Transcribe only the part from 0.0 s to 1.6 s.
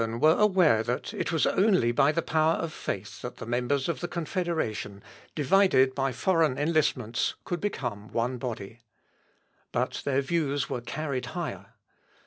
]The men of Einsidlen were aware that it was